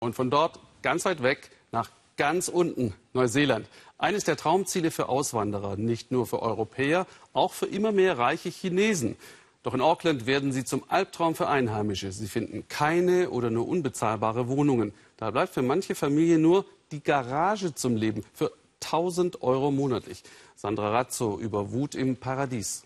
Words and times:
Und 0.00 0.14
von 0.14 0.30
dort 0.30 0.58
ganz 0.82 1.04
weit 1.04 1.22
weg 1.22 1.50
nach 1.72 1.90
ganz 2.16 2.48
unten, 2.48 2.94
Neuseeland. 3.12 3.66
Eines 3.98 4.24
der 4.24 4.36
Traumziele 4.36 4.90
für 4.90 5.10
Auswanderer, 5.10 5.76
nicht 5.76 6.10
nur 6.10 6.26
für 6.26 6.40
Europäer, 6.40 7.06
auch 7.34 7.52
für 7.52 7.66
immer 7.66 7.92
mehr 7.92 8.16
reiche 8.16 8.48
Chinesen. 8.48 9.16
Doch 9.62 9.74
in 9.74 9.82
Auckland 9.82 10.24
werden 10.24 10.52
sie 10.52 10.64
zum 10.64 10.84
Albtraum 10.88 11.34
für 11.34 11.48
Einheimische. 11.48 12.12
Sie 12.12 12.28
finden 12.28 12.66
keine 12.66 13.28
oder 13.28 13.50
nur 13.50 13.68
unbezahlbare 13.68 14.48
Wohnungen. 14.48 14.94
Da 15.18 15.30
bleibt 15.30 15.52
für 15.52 15.60
manche 15.60 15.94
Familien 15.94 16.40
nur 16.40 16.64
die 16.92 17.02
Garage 17.02 17.74
zum 17.74 17.94
Leben 17.94 18.24
für 18.32 18.52
1000 18.82 19.42
Euro 19.42 19.70
monatlich. 19.70 20.22
Sandra 20.56 20.90
Razzo 20.90 21.38
über 21.38 21.72
Wut 21.72 21.94
im 21.94 22.16
Paradies. 22.16 22.84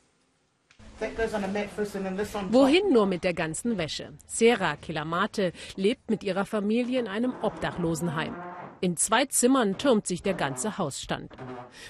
Wohin 2.51 2.93
nur 2.93 3.07
mit 3.07 3.25
der 3.25 3.35
ganzen 3.35 3.79
Wäsche? 3.79 4.13
Sarah 4.27 4.77
Kilamate 4.77 5.53
lebt 5.77 6.11
mit 6.11 6.23
ihrer 6.23 6.47
Familie 6.47 7.01
in 7.01 7.09
einem 7.09 7.35
Obdachlosenheim. 7.43 8.35
In 8.81 8.97
zwei 8.97 9.25
Zimmern 9.25 9.79
türmt 9.79 10.07
sich 10.07 10.23
der 10.23 10.35
ganze 10.35 10.79
Hausstand. 10.79 11.33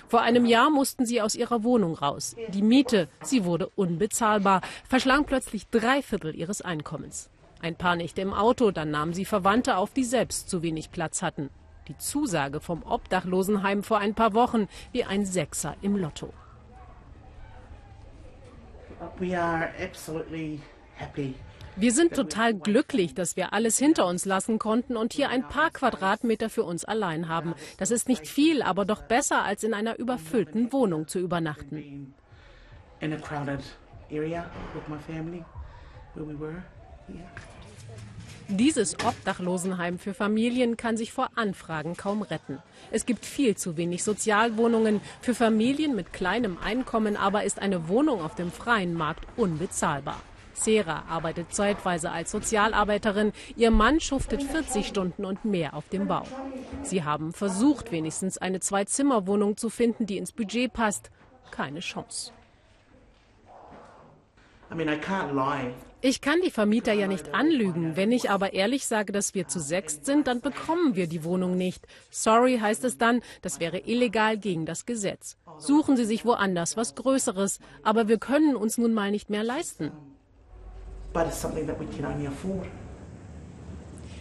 Vor 0.06 0.20
einem 0.20 0.47
Jahr 0.47 0.70
mussten 0.70 1.06
sie 1.06 1.20
aus 1.20 1.34
ihrer 1.34 1.64
Wohnung 1.64 1.95
raus. 1.95 2.37
Die 2.48 2.62
Miete, 2.62 3.09
sie 3.23 3.45
wurde 3.45 3.69
unbezahlbar, 3.75 4.61
verschlang 4.88 5.25
plötzlich 5.25 5.66
drei 5.69 6.02
Viertel 6.02 6.34
ihres 6.34 6.62
Einkommens. 6.62 7.30
Ein 7.61 7.77
paar 7.77 7.97
Nächte 7.97 8.20
im 8.20 8.33
Auto, 8.33 8.70
dann 8.70 8.91
nahmen 8.91 9.12
sie 9.12 9.25
Verwandte 9.25 9.77
auf, 9.77 9.92
die 9.92 10.05
selbst 10.05 10.48
zu 10.48 10.62
wenig 10.62 10.91
Platz 10.92 11.23
hatten. 11.23 11.50
Die 11.89 11.98
Zusage 11.98 12.61
vom 12.61 12.83
Obdachlosenheim 12.83 13.83
vor 13.83 13.98
ein 13.98 14.14
paar 14.14 14.33
Wochen 14.34 14.69
wie 14.92 15.05
ein 15.05 15.27
Sechser 15.27 15.77
im 15.83 15.97
Lotto. 15.97 16.33
Wir 21.77 21.93
sind 21.93 22.15
total 22.15 22.55
glücklich, 22.55 23.15
dass 23.15 23.37
wir 23.37 23.53
alles 23.53 23.79
hinter 23.79 24.07
uns 24.07 24.25
lassen 24.25 24.61
konnten 24.61 24.97
und 24.97 25.12
hier 25.12 25.29
ein 25.29 25.48
paar 25.48 25.70
Quadratmeter 25.70 26.48
für 26.48 26.62
uns 26.62 26.84
allein 26.84 27.29
haben. 27.29 27.55
Das 27.79 27.91
ist 27.91 28.09
nicht 28.09 28.29
viel, 28.29 28.62
aber 28.62 28.84
doch 28.84 29.03
besser, 29.03 29.42
als 29.42 29.64
in 29.64 29.75
einer 29.75 29.98
überfüllten 29.98 30.73
Wohnung 30.73 31.09
zu 31.09 31.19
übernachten. 31.19 32.14
Dieses 38.48 38.95
Obdachlosenheim 39.05 39.98
für 39.98 40.12
Familien 40.12 40.77
kann 40.77 40.98
sich 40.98 41.12
vor 41.12 41.31
Anfragen 41.34 41.97
kaum 41.97 42.20
retten. 42.20 42.59
Es 42.91 43.06
gibt 43.06 43.25
viel 43.25 43.56
zu 43.56 43.78
wenig 43.78 44.05
Sozialwohnungen. 44.05 45.01
Für 45.23 45.34
Familien 45.34 45.97
mit 45.97 46.12
kleinem 46.12 46.59
Einkommen 46.62 47.17
aber 47.17 47.45
ist 47.45 47.59
eine 47.59 47.89
Wohnung 47.89 48.20
auf 48.20 48.34
dem 48.34 48.53
freien 48.53 48.95
Markt 48.95 49.27
unbezahlbar. 49.36 50.20
Sera 50.53 51.05
arbeitet 51.09 51.55
zeitweise 51.55 52.11
als 52.11 52.31
Sozialarbeiterin. 52.31 53.33
Ihr 53.56 53.70
Mann 53.70 53.98
schuftet 53.98 54.42
40 54.42 54.86
Stunden 54.86 55.25
und 55.25 55.47
mehr 55.47 55.75
auf 55.75 55.89
dem 55.89 56.06
Bau. 56.06 56.27
Sie 56.83 57.03
haben 57.03 57.33
versucht, 57.33 57.92
wenigstens 57.92 58.36
eine 58.36 58.61
Zwei-Zimmer-Wohnung 58.61 59.56
zu 59.56 59.70
finden, 59.70 60.06
die 60.06 60.19
ins 60.19 60.33
Budget 60.33 60.73
passt. 60.73 61.11
Keine 61.51 61.81
Chance. 61.81 62.31
Ich 66.06 66.20
kann 66.20 66.42
die 66.42 66.50
Vermieter 66.50 66.92
ja 66.92 67.06
nicht 67.06 67.33
anlügen. 67.33 67.97
Wenn 67.97 68.12
ich 68.12 68.28
aber 68.28 68.52
ehrlich 68.52 68.86
sage, 68.86 69.10
dass 69.10 69.34
wir 69.34 69.48
zu 69.48 69.58
sechst 69.58 70.05
sind, 70.05 70.27
dann 70.27 70.42
bekommen 70.42 70.96
wir 70.96 71.06
die 71.06 71.24
Wohnung 71.24 71.56
nicht. 71.56 71.86
Sorry 72.11 72.58
heißt 72.58 72.84
es 72.84 72.98
dann, 72.98 73.22
das 73.41 73.58
wäre 73.58 73.78
illegal 73.78 74.36
gegen 74.36 74.66
das 74.66 74.84
Gesetz. 74.84 75.38
Suchen 75.56 75.96
Sie 75.96 76.05
sich 76.05 76.27
woanders 76.27 76.77
was 76.77 76.94
Größeres. 76.94 77.58
Aber 77.83 78.06
wir 78.06 78.19
können 78.19 78.55
uns 78.55 78.77
nun 78.77 78.92
mal 78.92 79.11
nicht 79.11 79.30
mehr 79.30 79.42
leisten. 79.44 79.92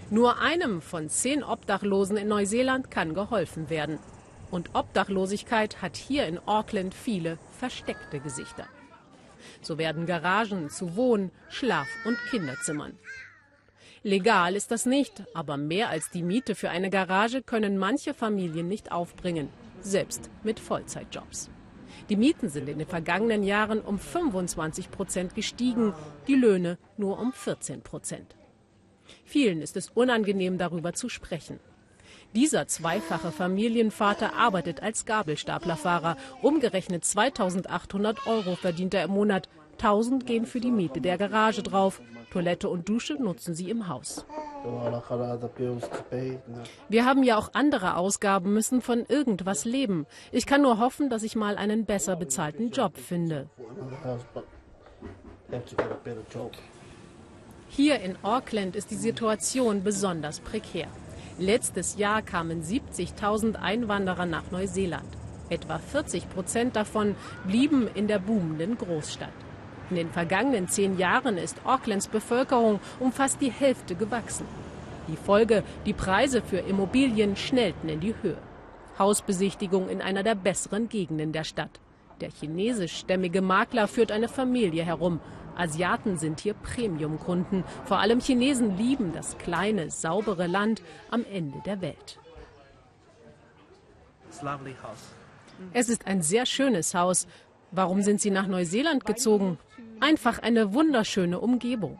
Nur 0.09 0.39
einem 0.39 0.81
von 0.81 1.09
zehn 1.09 1.43
Obdachlosen 1.43 2.15
in 2.15 2.29
Neuseeland 2.29 2.91
kann 2.91 3.13
geholfen 3.13 3.69
werden. 3.69 3.99
Und 4.51 4.69
Obdachlosigkeit 4.73 5.81
hat 5.81 5.97
hier 5.97 6.27
in 6.27 6.39
Auckland 6.47 6.93
viele 6.93 7.37
versteckte 7.59 8.21
Gesichter. 8.21 8.69
So 9.61 9.77
werden 9.77 10.05
Garagen 10.05 10.69
zu 10.69 10.95
Wohn-, 10.95 11.31
Schlaf- 11.49 12.05
und 12.05 12.17
Kinderzimmern. 12.29 12.97
Legal 14.03 14.55
ist 14.55 14.71
das 14.71 14.85
nicht, 14.85 15.23
aber 15.33 15.55
mehr 15.55 15.89
als 15.89 16.09
die 16.09 16.23
Miete 16.23 16.55
für 16.55 16.69
eine 16.69 16.89
Garage 16.89 17.41
können 17.41 17.77
manche 17.77 18.13
Familien 18.13 18.67
nicht 18.67 18.91
aufbringen, 18.91 19.47
selbst 19.79 20.29
mit 20.43 20.59
Vollzeitjobs. 20.59 21.49
Die 22.09 22.17
Mieten 22.17 22.49
sind 22.49 22.67
in 22.67 22.79
den 22.79 22.87
vergangenen 22.87 23.43
Jahren 23.43 23.79
um 23.79 23.97
25 23.97 24.91
Prozent 24.91 25.35
gestiegen, 25.35 25.93
die 26.27 26.35
Löhne 26.35 26.77
nur 26.97 27.17
um 27.17 27.31
14 27.31 27.81
Prozent. 27.81 28.35
Vielen 29.23 29.61
ist 29.61 29.77
es 29.77 29.89
unangenehm, 29.89 30.57
darüber 30.57 30.93
zu 30.93 31.07
sprechen. 31.07 31.59
Dieser 32.35 32.67
zweifache 32.67 33.31
Familienvater 33.31 34.33
arbeitet 34.35 34.81
als 34.81 35.05
Gabelstaplerfahrer. 35.05 36.17
Umgerechnet 36.41 37.05
2800 37.05 38.25
Euro 38.25 38.55
verdient 38.55 38.95
er 38.95 39.03
im 39.03 39.11
Monat. 39.11 39.49
1000 39.73 40.25
gehen 40.25 40.45
für 40.45 40.59
die 40.59 40.71
Miete 40.71 40.99
der 41.01 41.17
Garage 41.17 41.61
drauf. 41.61 42.01
Toilette 42.31 42.69
und 42.69 42.89
Dusche 42.89 43.13
nutzen 43.15 43.53
sie 43.53 43.69
im 43.69 43.87
Haus. 43.87 44.25
Wir 46.89 47.05
haben 47.05 47.23
ja 47.23 47.37
auch 47.37 47.53
andere 47.53 47.97
Ausgaben, 47.97 48.53
müssen 48.53 48.81
von 48.81 49.05
irgendwas 49.07 49.65
leben. 49.65 50.07
Ich 50.31 50.47
kann 50.47 50.63
nur 50.63 50.79
hoffen, 50.79 51.09
dass 51.11 51.21
ich 51.21 51.35
mal 51.35 51.57
einen 51.57 51.85
besser 51.85 52.15
bezahlten 52.15 52.71
Job 52.71 52.97
finde. 52.97 53.49
Hier 57.69 57.99
in 57.99 58.15
Auckland 58.23 58.75
ist 58.75 58.89
die 58.89 58.95
Situation 58.95 59.83
besonders 59.83 60.39
prekär. 60.39 60.87
Letztes 61.39 61.97
Jahr 61.97 62.21
kamen 62.21 62.61
70.000 62.61 63.55
Einwanderer 63.55 64.27
nach 64.27 64.51
Neuseeland. 64.51 65.07
Etwa 65.49 65.79
40 65.79 66.29
Prozent 66.29 66.75
davon 66.75 67.15
blieben 67.47 67.87
in 67.95 68.07
der 68.07 68.19
boomenden 68.19 68.77
Großstadt. 68.77 69.33
In 69.89 69.95
den 69.95 70.11
vergangenen 70.11 70.67
zehn 70.67 70.99
Jahren 70.99 71.37
ist 71.37 71.65
Aucklands 71.65 72.07
Bevölkerung 72.07 72.79
um 72.99 73.11
fast 73.11 73.41
die 73.41 73.51
Hälfte 73.51 73.95
gewachsen. 73.95 74.45
Die 75.07 75.17
Folge, 75.17 75.63
die 75.87 75.93
Preise 75.93 76.41
für 76.41 76.59
Immobilien 76.59 77.35
schnellten 77.35 77.89
in 77.89 77.99
die 77.99 78.13
Höhe. 78.21 78.37
Hausbesichtigung 78.99 79.89
in 79.89 80.01
einer 80.01 80.21
der 80.21 80.35
besseren 80.35 80.87
Gegenden 80.87 81.31
der 81.31 81.43
Stadt. 81.43 81.79
Der 82.21 82.29
chinesischstämmige 82.29 83.41
Makler 83.41 83.87
führt 83.87 84.11
eine 84.11 84.27
Familie 84.27 84.83
herum. 84.83 85.19
Asiaten 85.55 86.17
sind 86.17 86.39
hier 86.39 86.53
Premiumkunden. 86.53 87.63
Vor 87.85 87.99
allem 87.99 88.19
Chinesen 88.19 88.77
lieben 88.77 89.13
das 89.13 89.37
kleine, 89.37 89.91
saubere 89.91 90.47
Land 90.47 90.81
am 91.11 91.25
Ende 91.31 91.61
der 91.65 91.81
Welt. 91.81 92.19
Es 95.73 95.89
ist 95.89 96.07
ein 96.07 96.21
sehr 96.21 96.45
schönes 96.45 96.93
Haus. 96.95 97.27
Warum 97.71 98.01
sind 98.01 98.21
Sie 98.21 98.31
nach 98.31 98.47
Neuseeland 98.47 99.05
gezogen? 99.05 99.57
Einfach 99.99 100.39
eine 100.39 100.73
wunderschöne 100.73 101.39
Umgebung. 101.39 101.97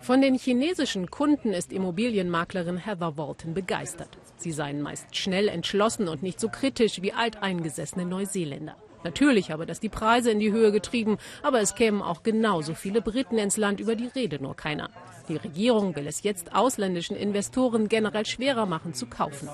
Von 0.00 0.20
den 0.20 0.36
chinesischen 0.36 1.10
Kunden 1.10 1.52
ist 1.52 1.72
Immobilienmaklerin 1.72 2.76
Heather 2.76 3.16
Walton 3.16 3.54
begeistert. 3.54 4.18
Sie 4.36 4.52
seien 4.52 4.82
meist 4.82 5.16
schnell 5.16 5.48
entschlossen 5.48 6.08
und 6.08 6.22
nicht 6.22 6.40
so 6.40 6.48
kritisch 6.48 7.02
wie 7.02 7.12
alteingesessene 7.12 8.04
Neuseeländer. 8.04 8.76
Natürlich 9.04 9.50
habe 9.50 9.66
das 9.66 9.80
die 9.80 9.88
Preise 9.88 10.30
in 10.30 10.38
die 10.38 10.52
Höhe 10.52 10.72
getrieben, 10.72 11.18
aber 11.42 11.60
es 11.60 11.74
kämen 11.74 12.02
auch 12.02 12.22
genauso 12.22 12.74
viele 12.74 13.02
Briten 13.02 13.38
ins 13.38 13.56
Land, 13.56 13.80
über 13.80 13.96
die 13.96 14.06
Rede 14.06 14.42
nur 14.42 14.56
keiner. 14.56 14.90
Die 15.28 15.36
Regierung 15.36 15.94
will 15.96 16.06
es 16.06 16.22
jetzt 16.22 16.54
ausländischen 16.54 17.16
Investoren 17.16 17.88
generell 17.88 18.26
schwerer 18.26 18.66
machen 18.66 18.94
zu 18.94 19.06
kaufen. 19.06 19.48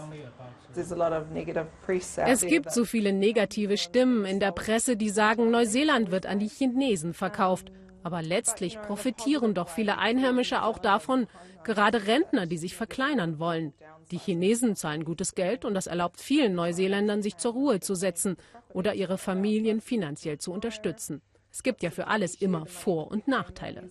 Es 2.26 2.47
gibt 2.47 2.72
so 2.72 2.84
viele 2.84 3.12
negative 3.12 3.76
Stimmen 3.76 4.25
in 4.25 4.38
der 4.41 4.53
Presse, 4.53 4.97
die 4.97 5.10
sagen, 5.10 5.50
Neuseeland 5.50 6.10
wird 6.10 6.26
an 6.26 6.38
die 6.38 6.48
Chinesen 6.48 7.14
verkauft. 7.14 7.72
Aber 8.03 8.22
letztlich 8.22 8.81
profitieren 8.81 9.54
doch 9.54 9.69
viele 9.69 9.98
Einheimische 9.98 10.62
auch 10.62 10.78
davon, 10.78 11.26
gerade 11.64 12.06
Rentner, 12.06 12.46
die 12.46 12.58
sich 12.58 12.76
verkleinern 12.76 13.38
wollen. 13.38 13.75
Die 14.11 14.19
Chinesen 14.19 14.76
zahlen 14.76 15.05
gutes 15.05 15.34
Geld 15.34 15.64
und 15.64 15.75
das 15.75 15.87
erlaubt 15.87 16.20
vielen 16.20 16.55
Neuseeländern, 16.55 17.22
sich 17.22 17.37
zur 17.37 17.52
Ruhe 17.52 17.81
zu 17.81 17.94
setzen 17.94 18.37
oder 18.70 18.94
ihre 18.94 19.19
Familien 19.19 19.81
finanziell 19.81 20.38
zu 20.38 20.52
unterstützen. 20.52 21.20
Es 21.50 21.62
gibt 21.62 21.82
ja 21.82 21.90
für 21.90 22.06
alles 22.06 22.34
immer 22.37 22.67
Vor- 22.67 23.11
und 23.11 23.28
Nachteile. 23.28 23.88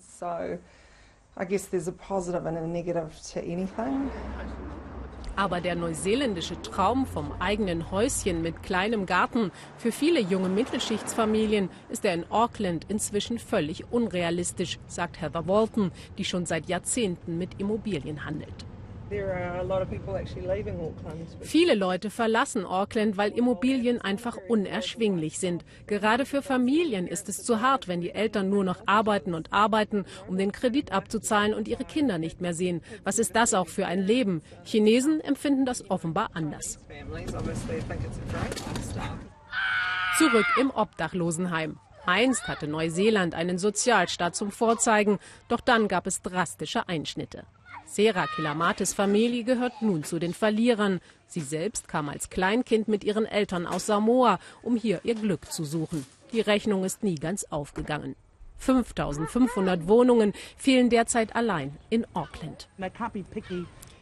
Aber 5.38 5.62
der 5.62 5.76
neuseeländische 5.76 6.60
Traum 6.64 7.06
vom 7.06 7.32
eigenen 7.40 7.92
Häuschen 7.92 8.42
mit 8.42 8.64
kleinem 8.64 9.06
Garten 9.06 9.52
für 9.78 9.92
viele 9.92 10.20
junge 10.20 10.50
Mittelschichtsfamilien 10.50 11.70
ist 11.90 12.04
er 12.06 12.16
in 12.16 12.30
Auckland 12.32 12.88
inzwischen 12.90 13.38
völlig 13.38 13.92
unrealistisch, 13.92 14.80
sagt 14.88 15.22
Heather 15.22 15.48
Walton, 15.48 15.92
die 16.18 16.26
schon 16.26 16.48
seit 16.48 16.68
Jahrzehnten 16.68 17.38
mit 17.38 17.60
Immobilien 17.60 18.26
handelt. 18.26 18.66
Viele 21.42 21.76
Leute 21.76 22.10
verlassen 22.10 22.66
Auckland, 22.66 23.18
weil 23.18 23.32
Immobilien 23.32 24.02
einfach 24.02 24.38
unerschwinglich 24.48 25.40
sind. 25.40 25.64
Gerade 25.86 26.26
für 26.26 26.42
Familien 26.42 27.08
ist 27.08 27.30
es 27.30 27.44
zu 27.44 27.62
hart, 27.62 27.88
wenn 27.88 28.02
die 28.02 28.12
Eltern 28.12 28.50
nur 28.50 28.64
noch 28.64 28.82
arbeiten 28.86 29.34
und 29.34 29.54
arbeiten, 29.54 30.06
um 30.28 30.38
den 30.38 30.52
Kredit 30.52 30.92
abzuzahlen 30.92 31.54
und 31.54 31.68
ihre 31.68 31.86
Kinder 31.86 32.18
nicht 32.18 32.42
mehr 32.42 32.54
sehen. 32.54 32.82
Was 33.04 33.20
ist 33.20 33.36
das 33.36 33.54
auch 33.54 33.68
für 33.68 33.86
ein 33.86 34.02
Leben? 34.02 34.42
Chinesen 34.64 35.22
empfinden 35.22 35.66
das 35.66 35.90
offenbar 35.90 36.30
anders. 36.34 36.80
Zurück 40.18 40.46
im 40.60 40.72
Obdachlosenheim. 40.72 41.80
Einst 42.06 42.48
hatte 42.48 42.68
Neuseeland 42.68 43.36
einen 43.36 43.58
Sozialstaat 43.58 44.36
zum 44.36 44.50
Vorzeigen, 44.50 45.20
doch 45.50 45.60
dann 45.60 45.88
gab 45.88 46.08
es 46.08 46.22
drastische 46.22 46.88
Einschnitte. 46.88 47.44
Sera 47.88 48.28
Kilamates 48.28 48.94
Familie 48.94 49.46
gehört 49.46 49.82
nun 49.82 50.04
zu 50.04 50.20
den 50.20 50.34
Verlierern. 50.34 51.00
Sie 51.26 51.40
selbst 51.40 51.88
kam 51.88 52.10
als 52.10 52.30
Kleinkind 52.30 52.90
mit 52.90 53.06
ihren 53.06 53.26
Eltern 53.26 53.66
aus 53.66 53.86
Samoa, 53.86 54.40
um 54.62 54.76
hier 54.76 55.00
ihr 55.04 55.16
Glück 55.16 55.50
zu 55.52 55.64
suchen. 55.64 56.06
Die 56.34 56.42
Rechnung 56.42 56.84
ist 56.84 57.02
nie 57.04 57.16
ganz 57.16 57.46
aufgegangen. 57.46 58.16
5500 58.58 59.88
Wohnungen 59.88 60.34
fehlen 60.58 60.90
derzeit 60.90 61.34
allein 61.36 61.78
in 61.90 62.06
Auckland. 62.14 62.68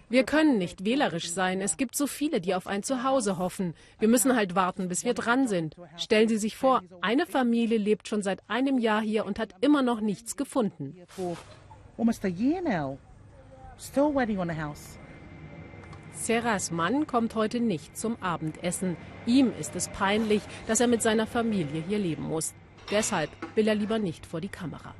Wir 0.10 0.24
können 0.24 0.58
nicht 0.58 0.84
wählerisch 0.84 1.30
sein. 1.32 1.62
Es 1.62 1.78
gibt 1.78 1.96
so 1.96 2.08
viele, 2.08 2.42
die 2.42 2.56
auf 2.56 2.66
ein 2.66 2.82
Zuhause 2.82 3.38
hoffen. 3.38 3.76
Wir 4.00 4.08
müssen 4.08 4.36
halt 4.36 4.56
warten, 4.56 4.88
bis 4.88 5.04
wir 5.04 5.14
dran 5.14 5.48
sind. 5.48 5.76
Stellen 5.98 6.28
Sie 6.28 6.38
sich 6.38 6.56
vor, 6.56 6.82
eine 7.02 7.28
Familie 7.28 7.78
lebt 7.78 8.08
schon 8.08 8.24
seit 8.24 8.42
einem 8.48 8.80
Jahr 8.80 9.02
hier 9.02 9.26
und 9.26 9.38
hat 9.38 9.54
immer 9.62 9.84
noch 9.84 10.02
nichts 10.02 10.38
gefunden. 10.38 10.96
Still 13.80 14.14
waiting 14.14 14.40
on 14.40 14.50
a 14.50 14.56
house. 14.56 14.98
Serras 16.14 16.72
Mann 16.72 17.08
kommt 17.08 17.36
heute 17.36 17.60
nicht 17.60 17.98
zum 17.98 18.16
Abendessen. 18.22 18.96
Ihm 19.26 19.52
ist 19.60 19.76
es 19.76 19.90
peinlich, 19.90 20.42
dass 20.66 20.80
er 20.80 20.88
mit 20.88 21.02
seiner 21.02 21.28
Familie 21.28 21.84
hier 21.88 22.00
leben 22.00 22.24
muss. 22.24 22.54
Deshalb 22.90 23.30
will 23.56 23.68
er 23.68 23.76
lieber 23.76 24.00
nicht 24.00 24.26
vor 24.26 24.42
die 24.42 24.50
Kamera. 24.50 24.94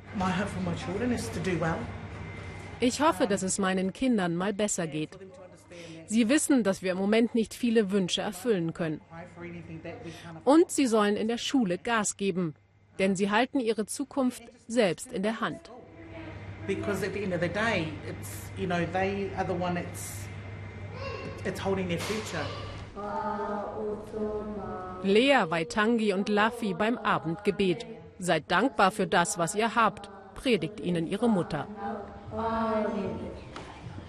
Ich 2.80 3.00
hoffe, 3.00 3.26
dass 3.26 3.42
es 3.42 3.58
meinen 3.58 3.92
Kindern 3.92 4.36
mal 4.36 4.52
besser 4.52 4.86
geht. 4.86 5.18
Sie 6.06 6.28
wissen, 6.28 6.62
dass 6.62 6.82
wir 6.82 6.92
im 6.92 6.98
Moment 6.98 7.34
nicht 7.34 7.54
viele 7.54 7.90
Wünsche 7.90 8.20
erfüllen 8.20 8.74
können. 8.74 9.00
Und 10.44 10.70
sie 10.70 10.86
sollen 10.86 11.16
in 11.16 11.28
der 11.28 11.38
Schule 11.38 11.78
Gas 11.78 12.16
geben, 12.16 12.54
denn 12.98 13.16
sie 13.16 13.30
halten 13.30 13.58
ihre 13.58 13.86
Zukunft 13.86 14.42
selbst 14.68 15.12
in 15.12 15.22
der 15.22 15.40
Hand 15.40 15.70
because 16.66 17.02
at 17.02 17.12
the 17.12 17.22
end 17.22 17.32
of 17.32 17.40
the 17.40 17.48
day, 17.48 17.92
it's 18.08 18.50
you 18.58 18.66
know 18.66 18.84
they 18.92 19.30
are 19.36 19.44
the 19.44 19.54
one 19.54 19.74
that's 19.74 20.26
it's 21.44 21.60
holding 21.60 21.88
their 21.88 22.00
future. 22.00 22.44
Lea, 25.02 25.44
Waitangi 25.48 26.12
und 26.14 26.28
Laffy 26.28 26.74
beim 26.74 26.98
Abendgebet. 26.98 27.86
Seid 28.18 28.50
dankbar 28.50 28.90
für 28.90 29.06
das, 29.06 29.36
was 29.36 29.54
ihr 29.54 29.74
habt, 29.74 30.08
predigt 30.34 30.80
ihnen 30.80 31.06
ihre 31.06 31.28
Mutter. 31.28 31.66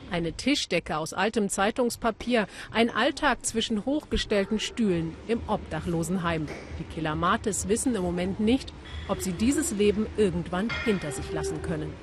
Eine 0.09 0.31
Tischdecke 0.31 0.98
aus 0.98 1.13
altem 1.13 1.50
Zeitungspapier, 1.50 2.48
ein 2.71 2.89
Alltag 2.89 3.45
zwischen 3.45 3.86
hochgestellten 3.86 4.62
Stühlen 4.62 5.13
im 5.27 5.42
Obdachlosenheim. 5.48 6.48
Die 6.80 6.86
Kilamates 6.86 7.68
wissen 7.68 7.94
im 7.94 8.04
Moment 8.04 8.39
nicht, 8.39 8.71
ob 9.09 9.21
sie 9.21 9.33
dieses 9.33 9.71
Leben 9.71 10.07
irgendwann 10.15 10.69
hinter 10.86 11.12
sich 11.12 11.30
lassen 11.33 11.62
können. 11.62 11.94